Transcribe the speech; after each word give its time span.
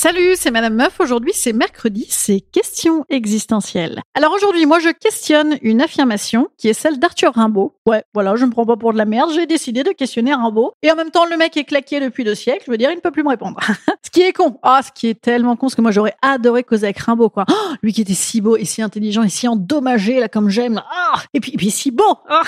Salut, 0.00 0.36
c'est 0.36 0.52
Madame 0.52 0.76
Meuf. 0.76 1.00
Aujourd'hui, 1.00 1.32
c'est 1.34 1.52
mercredi, 1.52 2.06
c'est 2.08 2.38
questions 2.38 3.04
existentielles. 3.08 4.00
Alors 4.14 4.32
aujourd'hui, 4.32 4.64
moi, 4.64 4.78
je 4.78 4.90
questionne 4.90 5.58
une 5.60 5.82
affirmation 5.82 6.46
qui 6.56 6.68
est 6.68 6.72
celle 6.72 7.00
d'Arthur 7.00 7.34
Rimbaud. 7.34 7.74
Ouais, 7.84 8.04
voilà, 8.14 8.36
je 8.36 8.44
me 8.44 8.52
prends 8.52 8.64
pas 8.64 8.76
pour 8.76 8.92
de 8.92 8.98
la 8.98 9.06
merde. 9.06 9.32
J'ai 9.34 9.46
décidé 9.46 9.82
de 9.82 9.90
questionner 9.90 10.32
Rimbaud. 10.32 10.70
Et 10.84 10.92
en 10.92 10.94
même 10.94 11.10
temps, 11.10 11.24
le 11.24 11.36
mec 11.36 11.56
est 11.56 11.64
claqué 11.64 11.98
depuis 11.98 12.22
deux 12.22 12.36
siècles. 12.36 12.62
Je 12.64 12.70
veux 12.70 12.76
dire, 12.76 12.92
il 12.92 12.94
ne 12.94 13.00
peut 13.00 13.10
plus 13.10 13.24
me 13.24 13.30
répondre. 13.30 13.58
ce 14.04 14.10
qui 14.12 14.22
est 14.22 14.32
con. 14.32 14.60
Ah, 14.62 14.82
ce 14.84 14.92
qui 14.92 15.08
est 15.08 15.20
tellement 15.20 15.56
con, 15.56 15.66
parce 15.66 15.74
que 15.74 15.82
moi, 15.82 15.90
j'aurais 15.90 16.14
adoré 16.22 16.62
causer 16.62 16.84
avec 16.84 16.98
Rimbaud, 16.98 17.30
quoi. 17.30 17.44
Oh, 17.50 17.74
lui 17.82 17.92
qui 17.92 18.02
était 18.02 18.14
si 18.14 18.40
beau 18.40 18.56
et 18.56 18.66
si 18.66 18.82
intelligent 18.82 19.24
et 19.24 19.28
si 19.28 19.48
endommagé, 19.48 20.20
là, 20.20 20.28
comme 20.28 20.48
j'aime. 20.48 20.80
Ah, 20.92 21.07
et 21.34 21.40
puis, 21.40 21.52
et 21.52 21.56
puis 21.56 21.70
si 21.70 21.90
beau. 21.90 22.04
Ah, 22.28 22.42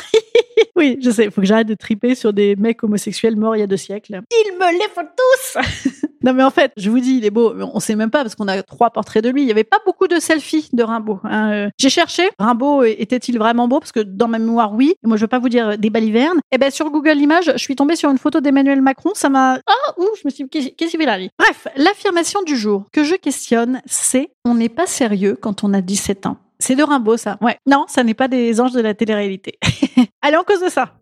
oui, 0.76 0.98
je 1.02 1.10
sais, 1.10 1.24
il 1.24 1.30
faut 1.30 1.40
que 1.40 1.46
j'arrête 1.46 1.66
de 1.66 1.74
triper 1.74 2.14
sur 2.14 2.32
des 2.32 2.54
mecs 2.56 2.82
homosexuels 2.82 3.36
morts 3.36 3.56
il 3.56 3.60
y 3.60 3.62
a 3.62 3.66
deux 3.66 3.76
siècles. 3.76 4.20
Il 4.30 4.52
me 4.58 4.72
les 4.72 4.88
faut 4.94 5.00
tous 5.02 6.02
Non 6.22 6.34
mais 6.34 6.42
en 6.42 6.50
fait, 6.50 6.70
je 6.76 6.90
vous 6.90 7.00
dis, 7.00 7.16
il 7.16 7.24
est 7.24 7.30
beau. 7.30 7.54
On 7.72 7.80
sait 7.80 7.96
même 7.96 8.10
pas 8.10 8.22
parce 8.22 8.34
qu'on 8.34 8.46
a 8.46 8.62
trois 8.62 8.90
portraits 8.90 9.24
de 9.24 9.30
lui. 9.30 9.40
Il 9.42 9.48
y 9.48 9.50
avait 9.50 9.64
pas 9.64 9.78
beaucoup 9.86 10.06
de 10.06 10.20
selfies 10.20 10.68
de 10.74 10.82
Rimbaud. 10.82 11.18
hein. 11.24 11.52
Euh, 11.52 11.68
J'ai 11.78 11.88
cherché. 11.88 12.28
Rimbaud 12.38 12.82
était-il 12.84 13.38
vraiment 13.38 13.68
beau? 13.68 13.80
Parce 13.80 13.90
que 13.92 14.00
dans 14.00 14.28
ma 14.28 14.38
mémoire, 14.38 14.74
oui. 14.74 14.94
Moi, 15.02 15.16
je 15.16 15.22
veux 15.22 15.28
pas 15.28 15.38
vous 15.38 15.48
dire 15.48 15.78
des 15.78 15.88
balivernes. 15.88 16.40
Et 16.52 16.58
ben 16.58 16.70
sur 16.70 16.90
Google 16.90 17.16
Images, 17.18 17.50
je 17.54 17.58
suis 17.58 17.74
tombée 17.74 17.96
sur 17.96 18.10
une 18.10 18.18
photo 18.18 18.40
d'Emmanuel 18.42 18.82
Macron. 18.82 19.12
Ça 19.14 19.30
m'a 19.30 19.54
ah 19.66 19.94
ouh, 19.96 20.08
je 20.16 20.22
me 20.26 20.30
suis 20.30 20.46
qu'est-ce 20.46 20.68
qu'il 20.76 20.88
fait 20.90 21.06
là 21.06 21.16
lui? 21.16 21.30
Bref, 21.38 21.66
l'affirmation 21.76 22.42
du 22.42 22.54
jour 22.56 22.84
que 22.92 23.02
je 23.02 23.14
questionne, 23.14 23.80
c'est 23.86 24.30
on 24.44 24.54
n'est 24.54 24.68
pas 24.68 24.86
sérieux 24.86 25.38
quand 25.40 25.64
on 25.64 25.72
a 25.72 25.80
17 25.80 26.26
ans. 26.26 26.36
C'est 26.60 26.76
de 26.76 26.82
Rimbaud, 26.82 27.16
ça. 27.16 27.38
Ouais. 27.40 27.56
Non, 27.66 27.86
ça 27.88 28.04
n'est 28.04 28.12
pas 28.12 28.28
des 28.28 28.60
anges 28.60 28.72
de 28.72 28.82
la 28.82 28.92
télé-réalité. 28.92 29.58
Allez, 30.22 30.36
en 30.36 30.44
cause 30.44 30.62
de 30.62 30.68
ça. 30.68 30.92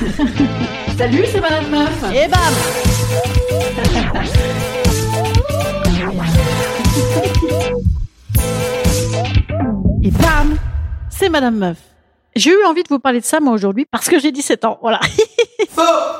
Salut, 0.96 1.24
c'est 1.30 1.40
Madame 1.40 1.68
Meuf. 1.70 2.04
Et 2.14 2.26
bam 2.28 2.40
Et 10.02 10.10
bam 10.10 10.56
C'est 11.10 11.28
Madame 11.28 11.58
Meuf. 11.58 11.76
J'ai 12.34 12.50
eu 12.50 12.64
envie 12.64 12.82
de 12.82 12.88
vous 12.88 12.98
parler 12.98 13.20
de 13.20 13.26
ça, 13.26 13.40
moi, 13.40 13.52
aujourd'hui, 13.52 13.84
parce 13.84 14.08
que 14.08 14.18
j'ai 14.18 14.32
17 14.32 14.64
ans. 14.64 14.78
Voilà. 14.80 15.00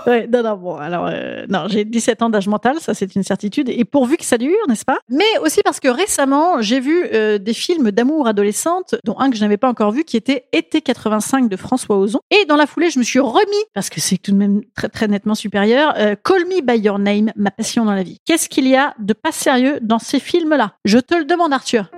Non, 0.07 0.43
non, 0.43 0.57
bon, 0.57 0.77
alors, 0.77 1.09
euh, 1.11 1.47
non, 1.49 1.67
j'ai 1.69 1.85
17 1.85 2.23
ans 2.23 2.31
d'âge 2.31 2.49
mental, 2.49 2.77
ça 2.81 2.95
c'est 2.95 3.15
une 3.15 3.23
certitude, 3.23 3.69
et 3.69 3.85
pourvu 3.85 4.17
que 4.17 4.25
ça 4.25 4.39
dure, 4.39 4.57
n'est-ce 4.69 4.85
pas? 4.85 4.99
Mais 5.09 5.25
aussi 5.43 5.61
parce 5.63 5.81
que 5.81 5.89
récemment, 5.89 6.61
j'ai 6.61 6.81
vu 6.81 7.07
euh, 7.13 7.39
des 7.39 7.55
films 7.55 7.91
d'amour 7.91 8.27
adolescente, 8.27 8.95
dont 9.05 9.19
un 9.19 9.31
que 9.31 9.37
je 9.37 9.43
n'avais 9.43 9.57
pas 9.57 9.69
encore 9.69 9.93
vu, 9.93 10.05
qui 10.05 10.17
était 10.17 10.47
Été 10.53 10.81
85 10.81 11.49
de 11.49 11.57
François 11.57 11.97
Ozon. 11.97 12.21
Et 12.31 12.45
dans 12.45 12.57
la 12.57 12.67
foulée, 12.67 12.91
je 12.91 12.99
me 12.99 13.05
suis 13.05 13.19
remis, 13.19 13.65
parce 13.73 13.91
que 13.91 14.01
c'est 14.01 14.19
tout 14.19 14.31
de 14.31 14.37
même 14.37 14.63
très, 14.77 14.89
très 14.89 15.09
nettement 15.09 15.35
supérieur, 15.35 15.95
euh, 15.97 16.15
Call 16.23 16.45
Me 16.45 16.61
By 16.61 16.79
Your 16.79 16.99
Name, 16.99 17.33
ma 17.37 17.51
passion 17.51 17.85
dans 17.85 17.95
la 17.95 18.03
vie. 18.03 18.19
Qu'est-ce 18.25 18.49
qu'il 18.49 18.69
y 18.69 18.77
a 18.77 18.95
de 18.99 19.13
pas 19.15 19.33
sérieux 19.33 19.79
dans 19.83 19.99
ces 19.99 20.21
films-là? 20.21 20.75
Je 20.85 20.99
te 20.99 21.15
le 21.15 21.25
demande, 21.25 21.53
Arthur. 21.53 21.91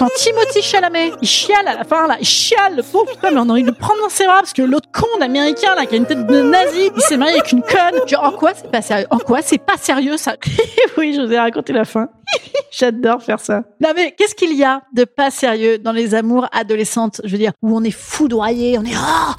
Quand 0.00 0.08
Timothy 0.16 0.62
Chalamet, 0.62 1.12
il 1.20 1.28
chiale 1.28 1.68
à 1.68 1.74
la 1.74 1.84
fin, 1.84 2.06
là, 2.06 2.16
il 2.18 2.26
chiale, 2.26 2.74
le 2.74 2.82
pauvre 2.82 3.04
putain, 3.04 3.32
mais 3.32 3.36
on 3.36 3.50
a 3.50 3.52
envie 3.52 3.64
de 3.64 3.66
le 3.66 3.74
prendre 3.74 4.00
dans 4.00 4.08
ses 4.08 4.24
bras 4.24 4.38
parce 4.38 4.54
que 4.54 4.62
l'autre 4.62 4.88
con 4.90 5.06
d'américain, 5.18 5.74
là, 5.74 5.84
qui 5.84 5.92
a 5.92 5.98
une 5.98 6.06
tête 6.06 6.26
de 6.26 6.40
nazi, 6.40 6.90
il 6.96 7.02
s'est 7.02 7.18
marié 7.18 7.34
avec 7.34 7.52
une 7.52 7.60
conne. 7.60 8.00
En 8.18 8.32
quoi 8.32 8.52
c'est 8.54 8.70
pas 8.70 8.80
sérieux? 8.80 9.06
En 9.10 9.18
quoi 9.18 9.42
c'est 9.42 9.58
pas 9.58 9.76
sérieux, 9.76 10.16
ça? 10.16 10.36
oui, 10.96 11.12
je 11.14 11.20
vous 11.20 11.30
ai 11.30 11.38
raconté 11.38 11.74
la 11.74 11.84
fin. 11.84 12.08
J'adore 12.70 13.22
faire 13.22 13.40
ça. 13.40 13.62
Non, 13.78 13.90
mais 13.94 14.14
qu'est-ce 14.16 14.34
qu'il 14.34 14.56
y 14.56 14.64
a 14.64 14.80
de 14.94 15.04
pas 15.04 15.30
sérieux 15.30 15.76
dans 15.76 15.92
les 15.92 16.14
amours 16.14 16.46
adolescentes? 16.50 17.20
Je 17.24 17.32
veux 17.32 17.38
dire, 17.38 17.52
où 17.60 17.76
on 17.76 17.84
est 17.84 17.90
foudroyé, 17.90 18.78
on 18.78 18.84
est, 18.84 18.96
oh, 18.96 19.32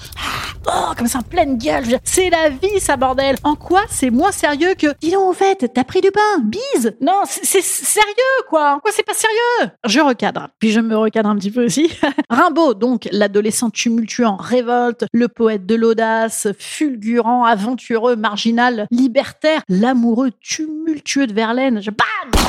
oh, 0.68 0.94
comme 0.98 1.08
ça, 1.08 1.20
en 1.20 1.24
pleine 1.24 1.58
gueule. 1.58 2.00
C'est 2.04 2.30
la 2.30 2.50
vie, 2.50 2.80
ça, 2.80 2.98
bordel. 2.98 3.36
En 3.44 3.56
quoi 3.56 3.82
c'est 3.90 4.10
moins 4.10 4.32
sérieux 4.32 4.74
que, 4.78 4.88
dis 5.02 5.12
donc, 5.12 5.30
au 5.30 5.34
fait, 5.34 5.70
t'as 5.74 5.84
pris 5.84 6.02
du 6.02 6.12
pain, 6.12 6.40
bise. 6.44 6.96
Non, 7.02 7.22
c'est 7.26 7.46
c'est 7.46 7.62
sérieux, 7.62 8.44
quoi. 8.50 8.76
En 8.76 8.80
quoi 8.80 8.92
c'est 8.94 9.06
pas 9.06 9.14
sérieux? 9.14 9.72
Je 9.86 10.00
recadre. 10.00 10.50
Puis 10.60 10.72
je 10.72 10.80
me 10.80 10.96
recadre 10.98 11.30
un 11.30 11.36
petit 11.36 11.52
peu 11.52 11.66
aussi. 11.66 11.92
Rimbaud, 12.30 12.74
donc, 12.74 13.08
l'adolescent 13.12 13.70
tumultueux 13.70 14.26
en 14.26 14.38
révolte, 14.38 15.06
le 15.14 15.28
poète 15.28 15.66
de 15.66 15.76
l'audace, 15.76 16.48
fulgurant, 16.58 17.44
aventureux, 17.44 18.16
marginal, 18.16 18.88
libertaire, 18.92 19.62
l'amoureux 19.70 20.32
tumultueux 20.42 21.28
de 21.28 21.34
Verlaine. 21.34 21.82
Je, 21.82 21.92
bam! 21.92 22.42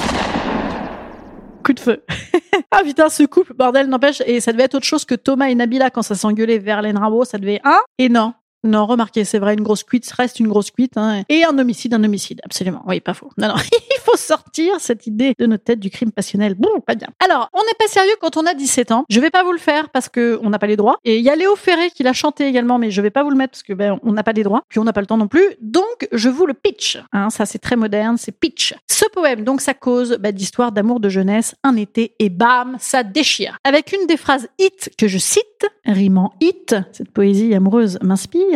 Coup 1.65 1.73
de 1.73 1.81
feu. 1.81 2.03
ah 2.71 2.81
putain, 2.83 3.09
ce 3.09 3.23
couple, 3.25 3.55
bordel, 3.55 3.89
n'empêche, 3.89 4.21
et 4.27 4.41
ça 4.41 4.53
devait 4.53 4.65
être 4.65 4.75
autre 4.75 4.87
chose 4.87 5.05
que 5.05 5.15
Thomas 5.15 5.49
et 5.49 5.55
Nabila 5.55 5.91
quand 5.91 6.03
ça 6.03 6.15
s'engueulait 6.15 6.59
Verlaine 6.59 6.99
Rimbaud, 6.99 7.25
ça 7.25 7.39
devait 7.39 7.61
un, 7.65 7.79
et 7.99 8.09
non. 8.09 8.35
Non, 8.65 8.87
remarquez, 8.87 9.25
c'est 9.25 9.39
vrai, 9.39 9.55
une 9.55 9.63
grosse 9.63 9.83
cuite 9.83 10.11
reste 10.13 10.41
une 10.41 10.49
grosse 10.49 10.71
cuite. 10.71 10.97
Hein. 10.97 11.23
Et 11.29 11.45
un 11.45 11.59
homicide, 11.59 11.95
un 11.95 12.05
homicide, 12.05 12.41
absolument. 12.45 12.83
Oui, 12.87 13.01
pas 13.01 13.15
faux. 13.15 13.31
Non, 13.39 13.49
non, 13.49 13.55
il 13.73 14.01
faut 14.01 14.17
sortir 14.17 14.75
cette 14.79 15.07
idée 15.07 15.35
de 15.39 15.47
notre 15.47 15.65
tête 15.65 15.81
du 15.81 15.91
crime 15.91 16.13
passionnel. 16.13 16.55
Bon, 16.55 16.81
pas 16.81 16.95
bien. 16.95 17.09
Alors, 17.25 17.49
on 17.53 17.61
n'est 17.61 17.77
pas 17.79 17.89
sérieux 17.89 18.15
quand 18.21 18.37
on 18.37 18.47
a 18.47 18.55
17 18.55 18.93
ans. 18.93 19.05
Je 19.09 19.21
vais 19.21 19.31
pas 19.31 19.43
vous 19.43 19.53
le 19.53 19.59
faire 19.59 19.91
parce 19.91 20.09
que 20.09 20.39
on 20.43 20.51
n'a 20.51 20.59
pas 20.59 20.67
les 20.67 20.77
droits. 20.77 20.99
Et 21.05 21.19
il 21.19 21.25
y 21.25 21.31
a 21.31 21.37
Léo 21.37 21.57
Ferré 21.57 21.91
qui 21.91 22.03
l'a 22.03 22.13
chanté 22.13 22.47
également, 22.47 22.79
mais 22.79 22.91
je 22.91 23.01
vais 23.01 23.11
pas 23.11 23.23
vous 23.23 23.31
le 23.31 23.37
mettre 23.37 23.53
parce 23.53 23.63
que 23.63 23.73
ben, 23.73 23.99
on 24.03 24.13
n'a 24.13 24.23
pas 24.23 24.33
les 24.33 24.43
droits, 24.43 24.63
puis 24.69 24.79
on 24.79 24.85
n'a 24.85 24.93
pas 24.93 25.01
le 25.01 25.07
temps 25.07 25.19
non 25.19 25.29
plus. 25.29 25.45
Donc, 25.61 26.09
je 26.13 26.29
vous 26.29 26.47
le 26.47 26.55
pitch. 26.55 26.99
Hein, 27.13 27.31
ça, 27.31 27.47
c'est 27.47 27.59
très 27.59 27.77
moderne, 27.77 28.17
c'est 28.17 28.33
pitch. 28.33 28.75
Ce 28.89 29.05
poème, 29.13 29.45
donc, 29.45 29.61
ça 29.61 29.75
cause 29.75 30.17
bah, 30.21 30.33
d'histoire 30.33 30.73
d'amour 30.73 31.01
de 31.01 31.09
jeunesse, 31.09 31.55
un 31.63 31.77
été, 31.77 32.15
et 32.19 32.29
bam, 32.29 32.77
ça 32.79 33.03
déchire. 33.03 33.59
Avec 33.65 33.93
une 33.93 34.07
des 34.07 34.17
phrases 34.17 34.49
hit 34.59 34.91
que 34.97 35.09
je 35.09 35.19
cite, 35.19 35.43
rimant 35.85 36.33
hit, 36.41 36.77
cette 36.93 37.11
poésie 37.11 37.55
amoureuse 37.55 37.99
m'inspire. 38.03 38.52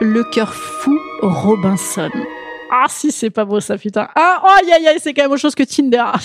Le 0.00 0.22
cœur 0.24 0.52
fou 0.54 0.98
Robinson. 1.22 2.10
Ah 2.70 2.86
si 2.88 3.10
c'est 3.10 3.30
pas 3.30 3.44
beau 3.44 3.60
ça 3.60 3.78
putain. 3.78 4.08
Ah 4.14 4.42
aïe 4.58 4.72
aïe 4.72 4.86
aïe 4.88 4.98
c'est 5.00 5.14
quand 5.14 5.22
même 5.22 5.32
autre 5.32 5.40
chose 5.40 5.54
que 5.54 5.62
Tinder. 5.62 6.04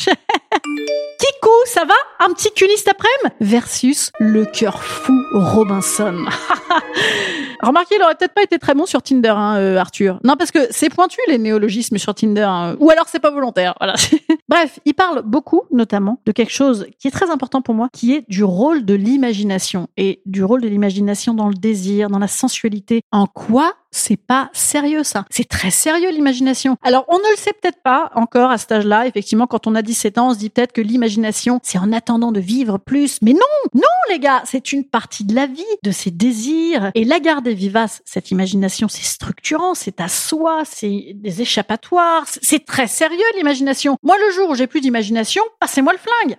Kikou 1.20 1.50
ça 1.66 1.86
va? 1.86 1.94
Un 2.20 2.34
petit 2.34 2.52
culiste 2.54 2.88
après-midi? 2.88 3.36
Versus 3.40 4.12
le 4.20 4.46
cœur 4.46 4.84
fou 4.84 5.14
Robinson. 5.34 6.26
Remarquez 7.62 7.96
il 7.98 8.04
aurait 8.04 8.16
peut-être 8.16 8.34
pas 8.34 8.44
été 8.44 8.58
très 8.60 8.74
bon 8.74 8.86
sur 8.86 9.02
Tinder 9.02 9.30
hein, 9.30 9.58
euh, 9.58 9.78
Arthur. 9.78 10.20
Non 10.24 10.36
parce 10.38 10.52
que 10.52 10.60
c'est 10.72 10.90
pointu 10.90 11.20
les 11.28 11.38
néologismes 11.38 11.98
sur 11.98 12.16
Tinder. 12.16 12.42
hein. 12.42 12.76
Ou 12.80 12.90
alors 12.90 13.06
c'est 13.08 13.20
pas 13.20 13.32
volontaire. 13.32 13.76
Bref 14.50 14.80
il 14.86 14.94
parle 14.94 15.22
beaucoup 15.24 15.64
notamment 15.72 16.20
de 16.26 16.32
quelque 16.32 16.52
chose 16.52 16.88
qui 17.00 17.08
est 17.08 17.12
très 17.12 17.30
important 17.30 17.62
pour 17.62 17.76
moi 17.76 17.90
qui 17.94 18.14
est 18.16 18.24
du 18.28 18.44
rôle 18.44 18.86
de 18.86 18.94
l'imagination 18.94 19.88
et 19.98 20.22
du 20.26 20.44
rôle 20.44 20.62
de 20.62 20.68
l'imagination 20.68 21.34
dans 21.34 21.48
le 21.48 21.56
désir, 21.56 22.10
dans 22.10 22.20
la 22.20 22.28
sensualité. 22.28 23.02
En 23.12 23.28
quoi 23.28 23.74
c'est 23.94 24.18
pas 24.18 24.50
sérieux 24.54 25.04
ça? 25.04 25.26
C'est 25.30 25.48
très 25.48 25.70
sérieux 25.70 26.12
l'imagination. 26.12 26.78
Alors 26.82 27.06
on 27.10 27.18
ne 27.18 27.30
le 27.32 27.36
sait 27.38 27.52
peut-être 27.54 27.82
pas 27.84 28.10
encore 28.16 28.50
à 28.50 28.58
cet 28.58 28.72
âge-là. 28.72 29.06
Effectivement, 29.06 29.48
quand 29.48 29.68
on 29.68 29.76
a 29.76 29.82
17 29.82 30.18
ans, 30.18 30.30
on 30.30 30.34
se 30.34 30.40
dit 30.40 30.50
peut-être 30.50 30.72
que 30.72 30.82
l'imagination, 30.82 31.60
c'est 31.62 31.78
en 31.78 31.92
attendant 31.92 32.32
de 32.32 32.40
vivre 32.40 32.78
plus. 32.78 33.20
Mais 33.22 33.34
non, 33.34 33.40
non 33.74 33.82
les 34.10 34.20
gars, 34.20 34.42
c'est 34.46 34.72
une 34.72 34.84
partie 34.84 35.24
de 35.24 35.34
la 35.36 35.46
vie, 35.48 35.64
de 35.84 35.92
ses 35.92 36.12
désirs. 36.12 36.92
Et 36.96 37.04
la 37.06 37.20
garder 37.20 37.54
vivace, 37.54 38.02
cette 38.06 38.32
imagination, 38.32 38.88
c'est 38.88 39.04
structurant, 39.06 39.74
c'est 39.74 40.02
à 40.02 40.08
soi, 40.08 40.64
c'est 40.66 41.14
des 41.16 41.42
échappatoires. 41.42 42.24
C'est- 42.28 42.66
très 42.66 42.88
sérieux 42.88 43.18
l'imagination. 43.38 43.98
Moi, 44.04 44.16
le 44.28 44.34
jour 44.34 44.50
où 44.52 44.56
j'ai 44.56 44.68
plus 44.68 44.82
d'imagination, 44.82 45.42
passez-moi 45.60 45.94
le 45.94 46.00
flingue. 46.00 46.36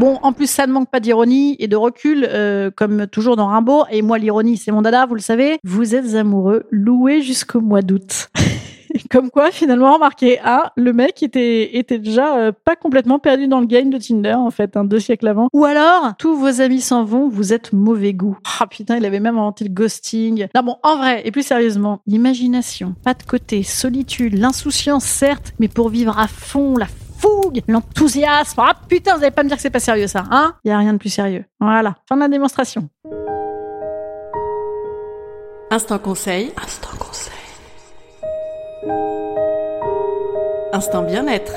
Bon, 0.00 0.18
en 0.22 0.32
plus, 0.32 0.48
ça 0.50 0.66
ne 0.66 0.72
manque 0.72 0.90
pas 0.90 0.98
d'ironie 0.98 1.54
et 1.60 1.68
de 1.68 1.76
recul, 1.76 2.26
euh, 2.28 2.70
comme 2.74 3.06
toujours 3.06 3.36
dans 3.36 3.46
Rimbaud. 3.46 3.84
Et 3.90 4.02
moi, 4.02 4.18
l'ironie, 4.18 4.56
c'est 4.56 4.72
mon 4.72 4.82
dada, 4.82 5.06
vous 5.06 5.14
le 5.14 5.20
savez. 5.20 5.58
Vous 5.62 5.94
êtes 5.94 6.14
amoureux, 6.14 6.64
loué 6.70 7.22
jusqu'au 7.22 7.60
mois 7.60 7.82
d'août. 7.82 8.28
Comme 9.14 9.30
quoi, 9.30 9.52
finalement, 9.52 9.94
remarquez, 9.94 10.40
ah, 10.42 10.72
le 10.76 10.92
mec 10.92 11.22
était, 11.22 11.76
était 11.76 12.00
déjà 12.00 12.36
euh, 12.36 12.52
pas 12.64 12.74
complètement 12.74 13.20
perdu 13.20 13.46
dans 13.46 13.60
le 13.60 13.66
game 13.66 13.88
de 13.88 13.96
Tinder, 13.96 14.34
en 14.34 14.50
fait, 14.50 14.76
un 14.76 14.82
deux 14.82 14.98
siècles 14.98 15.28
avant. 15.28 15.46
Ou 15.52 15.64
alors, 15.64 16.14
tous 16.18 16.34
vos 16.34 16.60
amis 16.60 16.80
s'en 16.80 17.04
vont, 17.04 17.28
vous 17.28 17.52
êtes 17.52 17.72
mauvais 17.72 18.12
goût. 18.12 18.36
Ah 18.60 18.66
putain, 18.66 18.96
il 18.96 19.04
avait 19.04 19.20
même 19.20 19.38
inventé 19.38 19.66
le 19.66 19.70
ghosting. 19.70 20.48
Non 20.56 20.62
bon, 20.64 20.78
en 20.82 20.96
vrai, 20.96 21.22
et 21.24 21.30
plus 21.30 21.46
sérieusement, 21.46 22.00
l'imagination, 22.08 22.96
pas 23.04 23.14
de 23.14 23.22
côté, 23.22 23.62
solitude, 23.62 24.36
l'insouciance, 24.36 25.04
certes, 25.04 25.52
mais 25.60 25.68
pour 25.68 25.90
vivre 25.90 26.18
à 26.18 26.26
fond, 26.26 26.76
la 26.76 26.88
fougue, 27.18 27.62
l'enthousiasme. 27.68 28.62
Ah 28.66 28.74
putain, 28.88 29.16
vous 29.16 29.22
allez 29.22 29.30
pas 29.30 29.44
me 29.44 29.48
dire 29.48 29.58
que 29.58 29.62
c'est 29.62 29.70
pas 29.70 29.78
sérieux 29.78 30.08
ça, 30.08 30.24
hein? 30.32 30.54
Il 30.64 30.70
y 30.70 30.72
a 30.72 30.78
rien 30.78 30.92
de 30.92 30.98
plus 30.98 31.10
sérieux. 31.10 31.44
Voilà, 31.60 31.94
fin 32.08 32.16
de 32.16 32.20
la 32.22 32.28
démonstration. 32.28 32.88
Instant 35.70 36.00
conseil. 36.00 36.50
Instant 36.60 36.88
conseil. 36.88 37.03
Instant 40.72 41.02
bien-être. 41.02 41.52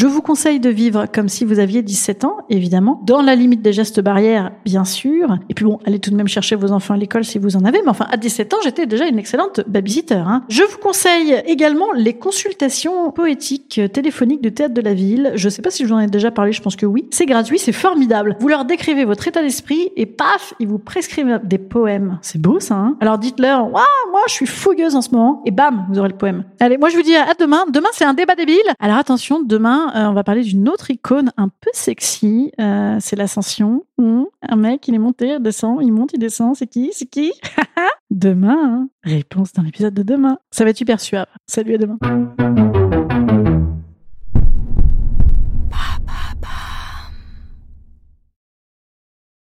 Je 0.00 0.06
vous 0.06 0.22
conseille 0.22 0.60
de 0.60 0.70
vivre 0.70 1.04
comme 1.12 1.28
si 1.28 1.44
vous 1.44 1.58
aviez 1.58 1.82
17 1.82 2.24
ans, 2.24 2.38
évidemment, 2.48 3.02
dans 3.04 3.20
la 3.20 3.34
limite 3.34 3.60
des 3.60 3.74
gestes 3.74 4.00
barrières, 4.00 4.50
bien 4.64 4.86
sûr. 4.86 5.36
Et 5.50 5.54
puis 5.54 5.66
bon, 5.66 5.78
allez 5.84 5.98
tout 5.98 6.08
de 6.08 6.16
même 6.16 6.26
chercher 6.26 6.56
vos 6.56 6.72
enfants 6.72 6.94
à 6.94 6.96
l'école 6.96 7.22
si 7.22 7.38
vous 7.38 7.54
en 7.54 7.66
avez. 7.66 7.82
Mais 7.82 7.90
enfin, 7.90 8.06
à 8.10 8.16
17 8.16 8.54
ans, 8.54 8.56
j'étais 8.64 8.86
déjà 8.86 9.06
une 9.06 9.18
excellente 9.18 9.60
babysitter. 9.66 10.14
Hein. 10.14 10.42
Je 10.48 10.62
vous 10.62 10.78
conseille 10.78 11.42
également 11.44 11.92
les 11.94 12.14
consultations 12.14 13.10
poétiques 13.10 13.78
téléphoniques 13.92 14.40
de 14.40 14.48
théâtre 14.48 14.72
de 14.72 14.80
la 14.80 14.94
ville. 14.94 15.32
Je 15.34 15.50
sais 15.50 15.60
pas 15.60 15.68
si 15.68 15.82
je 15.82 15.88
vous 15.88 15.94
en 15.94 15.98
ai 15.98 16.06
déjà 16.06 16.30
parlé, 16.30 16.52
je 16.52 16.62
pense 16.62 16.76
que 16.76 16.86
oui. 16.86 17.04
C'est 17.10 17.26
gratuit, 17.26 17.58
c'est 17.58 17.72
formidable. 17.72 18.38
Vous 18.40 18.48
leur 18.48 18.64
décrivez 18.64 19.04
votre 19.04 19.28
état 19.28 19.42
d'esprit 19.42 19.90
et 19.96 20.06
paf, 20.06 20.54
ils 20.60 20.66
vous 20.66 20.78
prescrivent 20.78 21.42
des 21.44 21.58
poèmes. 21.58 22.18
C'est 22.22 22.40
beau 22.40 22.58
ça. 22.58 22.76
Hein 22.76 22.96
Alors 23.02 23.18
dites-leur, 23.18 23.64
waouh, 23.64 24.10
moi 24.12 24.22
je 24.28 24.32
suis 24.32 24.46
fougueuse 24.46 24.96
en 24.96 25.02
ce 25.02 25.10
moment. 25.10 25.42
Et 25.44 25.50
bam, 25.50 25.84
vous 25.90 25.98
aurez 25.98 26.08
le 26.08 26.16
poème. 26.16 26.44
Allez, 26.58 26.78
moi 26.78 26.88
je 26.88 26.96
vous 26.96 27.02
dis 27.02 27.14
à 27.14 27.34
demain. 27.38 27.66
Demain 27.70 27.90
c'est 27.92 28.06
un 28.06 28.14
débat 28.14 28.34
débile. 28.34 28.56
Alors 28.80 28.96
attention, 28.96 29.42
demain 29.42 29.89
euh, 29.94 30.06
on 30.08 30.12
va 30.12 30.24
parler 30.24 30.42
d'une 30.42 30.68
autre 30.68 30.90
icône 30.90 31.32
un 31.36 31.48
peu 31.48 31.70
sexy. 31.72 32.52
Euh, 32.60 32.96
c'est 33.00 33.16
l'ascension. 33.16 33.84
Un 33.98 34.56
mec, 34.56 34.88
il 34.88 34.94
est 34.94 34.98
monté, 34.98 35.34
il 35.34 35.42
descend, 35.42 35.78
il 35.82 35.92
monte, 35.92 36.12
il 36.14 36.18
descend. 36.18 36.56
C'est 36.56 36.66
qui 36.66 36.90
C'est 36.92 37.06
qui? 37.06 37.32
Demain. 38.10 38.56
Hein. 38.58 38.88
Réponse 39.04 39.52
dans 39.52 39.62
l'épisode 39.62 39.94
de 39.94 40.02
demain. 40.02 40.38
Ça 40.50 40.64
va 40.64 40.70
être 40.70 40.78
super 40.78 41.00
suave. 41.00 41.26
Salut 41.46 41.74
à 41.74 41.78
demain. 41.78 41.98